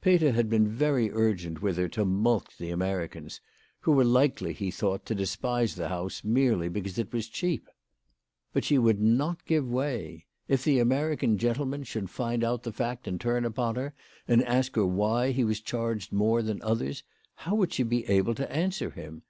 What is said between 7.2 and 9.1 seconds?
cheap. But she would